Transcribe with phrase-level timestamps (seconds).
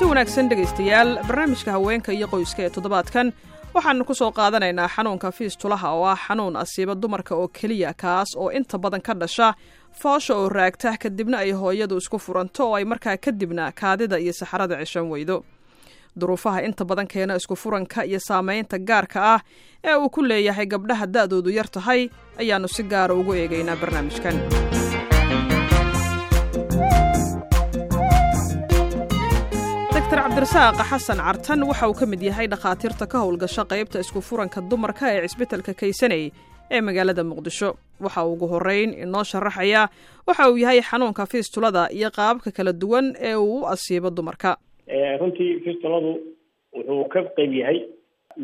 [0.00, 3.32] kulanti wanaagsan dhegaystayaal barnaamijka haweenka iyo qoyska ee toddobaadkan
[3.74, 8.50] waxaanu ku soo qaadanaynaa xanuunka fiistulaha oo ah xanuun asiiba dumarka oo keliya kaas oo
[8.50, 9.54] inta badan ka dhasha
[10.00, 14.76] foosha oo raagta kadibna ay hooyadu isku furanto oo ay markaa kadibna kaadida iyo saxarada
[14.80, 15.44] ceshan weydo.
[16.20, 19.40] Duruufaha inta badan keena isku furanka iyo saamaynta gaarka ah
[19.84, 22.08] ee uu ku leeyahay gabdhaha da'doodu yar tahay
[22.40, 24.36] ayaannu si gaara ugu eegaynaa barnaamijkan
[30.10, 34.60] doctor cabdirasaaq xasan cartan waxa uu ka mid yahay dhakhaatiirta ka howlgasha qaybta isku furanka
[34.70, 36.24] dumarka ee cisbitalka kaysanay
[36.74, 37.68] ee magaalada muqdisho.
[38.04, 39.86] Waxa ugu horreyn inoo sharaxayaa
[40.28, 44.56] waxa uu yahay xanuunka fiistulada iyo qaababka kala duwan ee uu u asiibo dumarka.
[45.20, 46.10] Runtii fistuladu
[46.74, 47.78] wuxuu ka qeyb yahay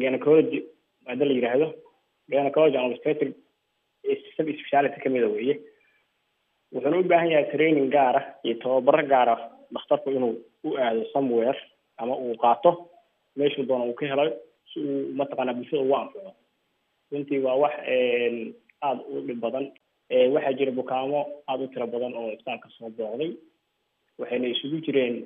[0.00, 0.58] gynecology
[1.06, 1.68] maada la yidhaahdo
[2.30, 3.34] gynecology and obstetric
[4.36, 5.54] sub speciality kamida weeye.
[6.74, 9.36] Wuxuuna u baahan yahay training gaara iyo tababaro gaara
[9.74, 11.58] dhakhtarku inuu u aado somewhere
[11.96, 12.70] ama uu qaato
[13.36, 14.24] meeshuu doona uu ka helo
[14.72, 16.32] si uu mataqaanaa bulshada ugu anfaco
[17.12, 17.74] runtii waa wax
[18.82, 19.66] aada u dhib badan.
[20.34, 23.32] Waxaa jira bukaamo aada u tiro badan oo isbitaalka soo booqday
[24.18, 25.16] waxayna isugu jireen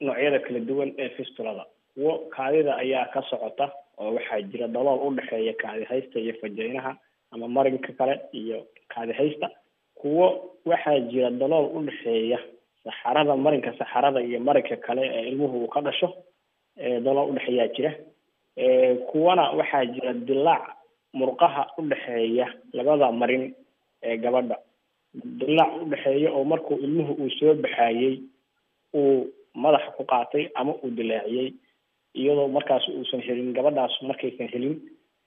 [0.00, 1.64] noocyada kala duwan ee fistulada.
[1.94, 3.66] Kuwo kaadida ayaa ka socota
[3.98, 6.92] oo waxaa jira dalool udhexeeya kaadi haysta iyo fajeynaha
[7.30, 9.50] ama marinka kale iyo kaadi haysta
[9.94, 10.26] kuwo
[10.64, 12.38] waxaa jira dalool udhexeeya
[12.84, 16.08] saxarada marinka saxarada iyo marinka kale ee ilmuhu uu ka dhasho
[17.04, 17.92] dalool udhexeeyaa jira.
[19.10, 20.64] Kuwana waxaa jira dilaac
[21.18, 23.54] murqaha udhexeeya labada marin
[24.02, 24.56] ee gabadha.
[25.40, 28.20] Dilaac udhexeeya oo markuu ilmuhu uu soo baxayey
[28.94, 31.48] uu madaxa ku qaatay ama uu dilaaciyey
[32.14, 34.74] iyadoo markaas uusan helin gabadhaas markaysan helin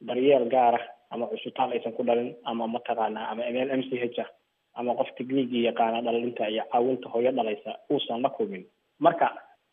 [0.08, 4.30] daryeel gaara ama cusbitaal aysan ku dhalin ama mataqaanaa ama ml m c h ah
[4.76, 8.64] ama qof techniigii yaqaana dhalinta iyo caawinta hooyo dhalaysa uusan la kulmin.
[9.00, 9.28] Marka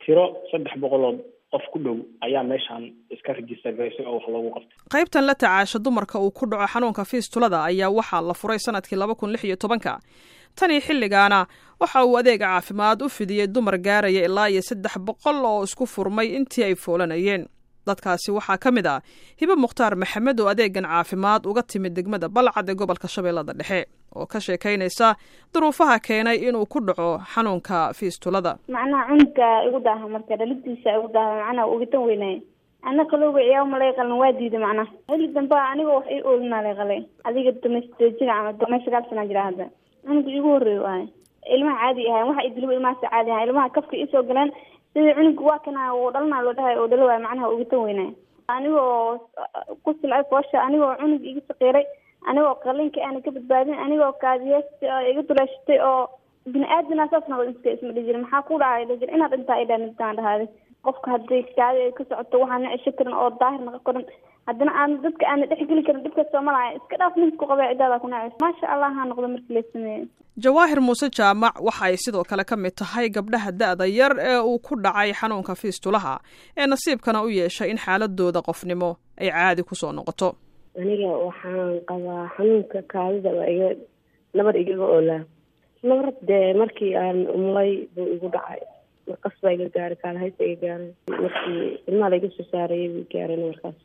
[0.04, 1.18] tiro saddex boqolood
[1.52, 2.84] qof ku dhow ayaa meeshaan
[3.14, 4.76] iska register garaysay oo wax loogu qabtay.
[4.94, 9.14] Qaybtan la tacaasha dumarka uu ku dhaco xanuunka fiistulada ayaa waxaa la furay sannadkii laba
[9.14, 9.98] kun lix iyo tobanka.
[10.56, 11.46] Tanii xilligaana
[11.80, 16.26] waxa uu adeega caafimaad u fidiyey dumar gaaraya ilaa iyo saddex boqol oo isku furmay
[16.36, 17.46] intii ay foolanayeen
[17.86, 19.00] dadkaasi waxaa ka mid ah
[19.40, 23.80] hibe mukhtaar maxamed oo adeegan caafimaad uga timid degmada balcad ee gobolka shabeellada dhexe
[24.16, 25.14] oo ka sheekaynaysa
[25.54, 28.56] duruufaha keenay inuu ku dhaco xanuunka fiistulada.
[28.68, 32.38] Macnaha cunuga igu daaha marka dhalidiisa igu daaha macnaha ugitan weynaaye
[32.82, 34.90] ana kalooba ciyaa malay qalan waa diiday macnaha.
[35.08, 37.00] Xilli dambe anigoo wax ii oolinaa lay qalay.
[37.24, 39.66] Adiga domestojina ama domay sagaal sanaa jira hadda.
[40.06, 41.06] Cunuga igu horreeyo ahay
[41.54, 44.50] ilmaha caadi ahayn waxa idiliba ilmahaas caadi ahayn ilmaha kafka isoo galeen
[44.94, 48.12] sidii cunuga waa kana uu dhalana loo dhahay oo dhalo waay macnaha ugitan weynaaye
[48.48, 49.18] anigoo
[49.84, 51.86] ku silcay foosha anigoo cunug iga saqiiray
[52.30, 56.02] anigoo qalinka aana ka badbaadin anigoo kaadiyeesta iga duleeshatay oo
[56.52, 58.22] bini aadana saas noqdo iska isma dhihi jirin.
[58.24, 60.48] Maxaa ku dhacay dhihi jir inaad intaa idhaan intaan dhahaaday
[60.86, 64.06] qofka hadday kaadi ay ka socoto waxaana cesho karin oo daahir naqa karin
[64.46, 68.08] haddana aan dadka aana dhexgeli karin dhibka soomalaaya iska dhaaf ninka ku qabee cidaada ku
[68.12, 70.06] nacayso maasha allah ha noqdo markii la sameeyey
[70.46, 74.58] jawaahir muuse jaamac waxa ay sidoo kale ka mid tahay gabdhaha da-da yar ee uu
[74.68, 76.14] ku dhacay xanuunka fiistulaha
[76.56, 80.28] ee nasiibkana u yeeshay in xaaladooda qofnimo ay caadi ku soo noqoto.
[80.80, 83.68] Aniga waxaan qabaa xanuunka kaadida waa iga
[84.34, 85.22] nabar igaga oolaa
[85.88, 88.60] nabar dee markii aan umlay buu igu dhacay.
[89.10, 90.90] Markas baa iga gaaray kaalahaysa iga gaaray
[91.22, 93.78] markii ilmaha laiga soo saarayay buu gaaray nabarkaas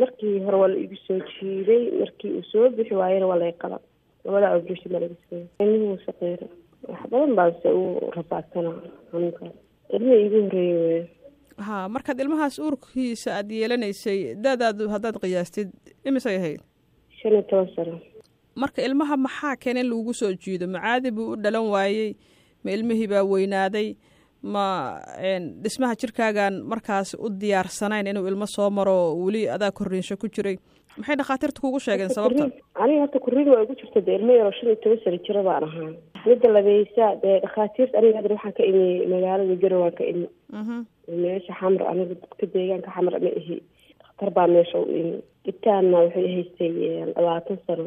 [0.00, 3.78] markii hore waa la igu soo jiiday markii uu soo bixi waayana waa lay qala
[4.24, 6.46] labada operation baa laga sameeyey ilmuhu saqiira
[6.88, 8.76] wax badan baase uu rafaadsanaa
[9.10, 9.54] xanuunkaas
[9.96, 11.04] ilmihi igu horreeyey wey
[11.66, 15.68] ha markaad ilmahaas uurkiisa aada yeelanaysay da-daadu haddaad qiyaastid
[16.08, 16.60] imisay ahayd?
[17.18, 17.94] Shan iyo toban sano.
[18.62, 20.66] Marka ilmaha maxaa keena in lagugu soo jiido?
[20.74, 22.10] Ma caadi buu u dhalan waayey
[22.64, 23.88] ma ilmihii baa weynaaday
[24.42, 24.66] ma
[25.62, 30.56] dhismaha jirkaagan markaas u diyaarsanayn inuu ilmo soo maro weli adaa korriinsho ku jiray.
[30.96, 32.44] Maxay dhakhaatiirta kugu sheegeen sababta?
[32.82, 35.64] Aniga horta kurriin waa igu jirta dee ilmo yaroo shan iyo toban sano jiro baan
[35.64, 35.90] ahaa.
[36.26, 40.26] Midda labeysa dee dhakhaatiirta aniga hadda waxaan ka imi magaalada garow waan ka imi
[41.22, 43.56] meesha xamar aniga dadka deegaanka xamar ma ihi.
[44.00, 46.70] Dhakhtar baa meesha u imi dhibtaanna waxay haystay
[47.16, 47.84] labaatan sano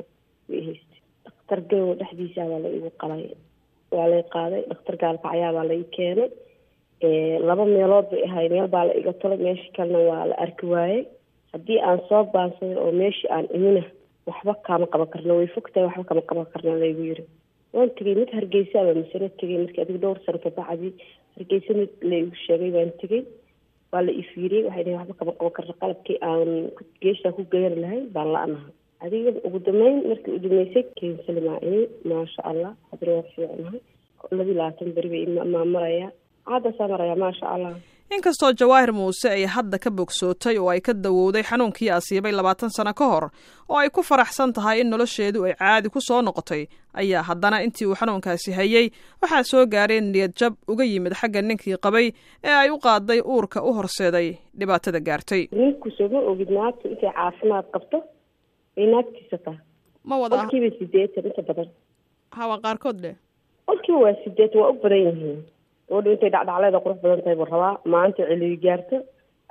[0.50, 3.24] way haystay dhakhtar garow dhexdiisa baa la igu qalay.
[3.96, 4.62] Waa lay qaaday.
[4.70, 6.30] Dhakhtar gaalkacyaa baa lai keenay
[7.48, 11.08] laba meelood bay ahay meel baa la iga tolay meesha kalena waa la arki waayey.
[11.54, 13.84] Haddii aan soo baansaday oo meeshii aan imina
[14.28, 17.24] waxba kama qaban karna way fogtahay waxba kama qaban karna laygu yiri.
[17.74, 20.90] Waan tegey mid hargeysaaba masano tegey markii adiga dhowr sano kabacdi
[21.36, 23.22] hargeysa mid laigu sheegay baan tegey.
[23.92, 26.50] Waa la ifiiriyey waxay dhahen waxba kama qaban karna qalabkii aan
[27.02, 28.70] geeshaa ku gayari lahay baan la-anaha
[29.06, 30.84] adiga ugu dambeyn markii u dhameysay
[31.68, 33.80] imi maasha allah hadna waa fiicnahay
[34.38, 36.08] labi labaatan beri bay maamaraya
[36.54, 37.74] maasha allah
[38.18, 42.94] inkastoo jawaahir muuse ay hadda ka bogsootay oo ay ka dawowday xanuunkii asiibay labaatan sano
[42.94, 43.26] ka hor
[43.70, 47.86] oo ay ku faraxsan tahay in nolosheedu ay caadi ku soo noqotay ayaa haddana intii
[47.88, 48.90] uu xanuunkaasi hayey
[49.22, 52.08] waxaa soo gaareen niyad jab uga yimid xagga ninkii qabay
[52.44, 55.46] ee ay u qaaday uurka u horseeday dhibaatada gaartay.
[55.52, 57.98] Ninku sooma ogid naagtu intay caafimaad qabto
[58.78, 59.62] ay naagtiisa tahay.
[60.04, 61.70] Ma wada qolkiiba sideetan inta badan.
[62.32, 63.16] Hawa qaarkood dheh
[63.70, 65.40] qolkiiba waa sideetan waa u badan yihiin
[65.90, 67.74] gabadhu intay dhacdhacleeda qurux badan tahay buu rabaa.
[67.94, 68.98] Maanta celiyi gaarto.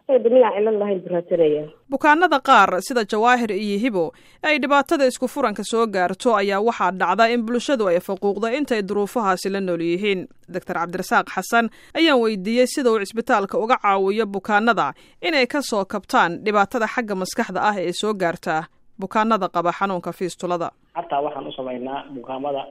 [0.08, 1.62] Asaga damiyaa cilan lahayn buu raadsanaya
[1.93, 4.05] bukaanada qaar sida jawaahir iyo hibo
[4.49, 9.49] ay dhibaatada isku furanka soo gaarto ayaa waxaa dhacda in bulshadu ay faquuqda intay duruufahaasi
[9.55, 10.20] la nool yihiin.
[10.55, 11.67] Doctor cabdirasaaq xasan
[11.99, 14.87] ayaan weydiiyey sida uu cisbitaalka uga caawiyo bukaanada
[15.29, 18.56] inay ka soo kabtaan dhibaatada xagga maskaxda ah ee soo gaarta.
[19.02, 20.69] Bukaanada qaba xanuunka fiistulada.
[20.96, 22.62] Hataa waxaan u samaynaa bukaamada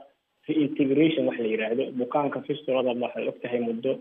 [0.47, 3.91] reintegration wax la yidhaahdo bukaanka fistulada waxay og tahay muddo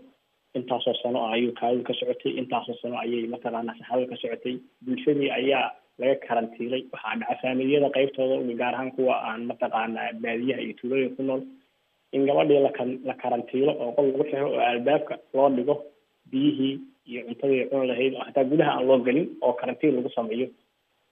[0.57, 4.55] intaasoo sano ah ayuu kaadida ka socotay intaasoo sano ayay mataqaanaa saxaadada ka socotay.
[4.85, 5.65] Bulshadii ayaa
[5.99, 6.81] laga karantiilay.
[6.93, 11.41] Waxaa dhaca faamiliyada qeybtooda gaar ahaan kuwa aan mataqaanaa baadiyaha iyo tuulooyin ku nool.
[12.15, 15.75] In gabadhii laka la karantiilo oo qol lagu xiro oo albaabka loo dhigo
[16.31, 16.73] biyihii
[17.11, 20.47] iyo cuntadii cun lahayd oo hataa gudaha aan loo gelin oo karantiin lagu sameeyo.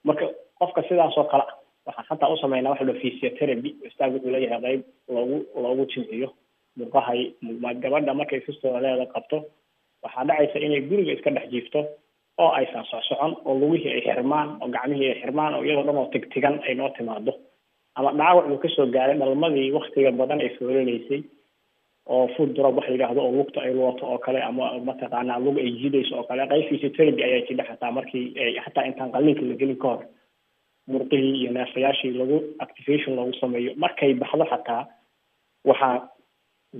[0.06, 0.26] Marka
[0.58, 1.56] qofka sidaas oo kale ah
[1.86, 3.70] waxaan hataa u sameynaa waxa la physiotherapy.
[3.88, 4.80] Istaag wuxuu leeyahay qayb
[5.14, 6.28] loogu loogu jimciyo
[6.78, 7.20] murqahay
[7.82, 9.36] gabadha markay fistoladeeda qabto
[10.04, 11.80] waxaa dhacaysa inay guriga iska dhex jiifto
[12.42, 16.08] oo aysan socsocon oo lugihii ay xirmaan oo gacmihii ay xirmaan oo iyadoo dhan oo
[16.12, 17.32] tigtigan ay noo timaado
[17.96, 21.22] ama dhaawac uu ka soo gaaray dhalmadii waktiga badan ay foolanaysay
[22.12, 25.56] oo food drop wax la yidhaahdo oo lugta ay luwato oo kale ama mataqaanaa lug
[25.58, 26.42] ay jidayso oo kale.
[26.50, 28.24] Qayb physiotherapy ayaa jidha xataa markii
[28.64, 30.02] hataa intaan qalliinka la gelin ka hor
[30.86, 33.72] murqihii iyo neefayaashii lagu activation loogu sameeyo.
[33.76, 34.86] Markay baxdo xataa
[35.64, 36.08] waxaa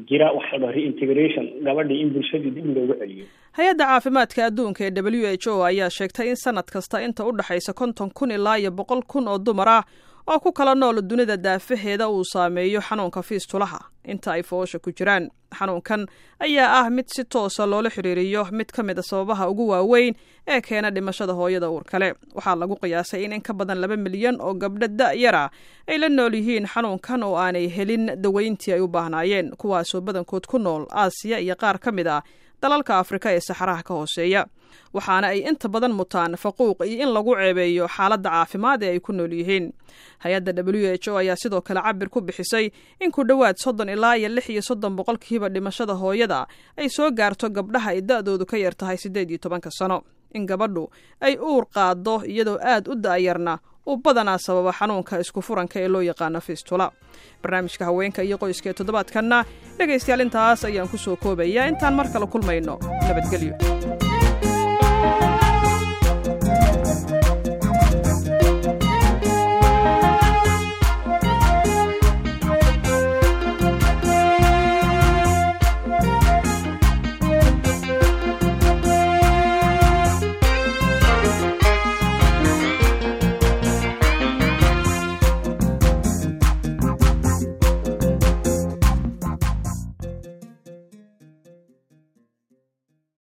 [0.09, 3.25] jira waxa la reintegration gabadhii in bulshadii dib loogu celiyo.
[3.53, 7.73] Hay'adda caafimaadka adduunka ee w h o ayaa sheegtay in sanad kasta inta u dhexaysa
[7.73, 9.85] konton kun ilaa iyo boqol kun oo dumar ah
[10.27, 13.81] oo ku kala nool dunida daafaheeda uu saameeyo xanuunka fiistulaha.
[14.05, 16.07] Inta ay foosha ku jiraan xanuunkan
[16.41, 20.15] ayaa ah mid si toosa loola xiriiriyo mid ka mid a sababaha ugu waaweyn
[20.47, 22.15] ee keena dhimashada hooyada uur kale.
[22.35, 25.51] Waxaa lagu qiyaasay in in ka badan laba milyan oo gabdho da-yara
[25.89, 30.59] ay la nool yihiin xanuunkan oo aanay helin daweyntii ay u baahnaayeen kuwaasoo badankood ku
[30.59, 32.23] nool aasiya iyo qaar ka mid ah
[32.63, 34.47] dalalka afrika ee saxaraha ka hooseeya
[34.95, 39.13] waxaana ay inta badan mutaan faquuq iyo in lagu ceebeeyo xaaladda caafimaad ee ay ku
[39.13, 39.73] nool yihiin.
[40.25, 42.71] Hay'adda w h o ayaa sidoo kale cabir ku bixisay
[43.01, 46.47] in ku dhowaad soddon ilaa iyo lix iyo soddon boqolkiiba dhimashada hooyada
[46.77, 50.03] ay soo gaarto gabdhaha ay da-doodu ka yar tahay siddeed iyo tobanka sano.
[50.35, 50.91] In gabadhu
[51.21, 53.55] ay uur qaaddo iyadoo aad u da-yarna
[53.87, 56.91] u badanaa sababa xanuunka isku furanka ee loo yaqaano fistula.
[57.43, 59.39] Barnaamijka haweenka iyo qoyska ee toddobaadkanna
[59.79, 61.69] dhegaystayaal intaas ayaan ku soo koobayaa.
[61.71, 62.75] Intaan mar kale kulmayno
[63.09, 64.06] nabadgelyo